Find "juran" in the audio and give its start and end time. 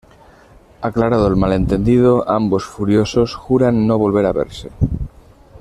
3.35-3.85